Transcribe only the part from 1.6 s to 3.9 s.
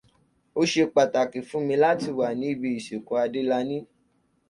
mi láti wà níbi ìsìnkú Adélaní.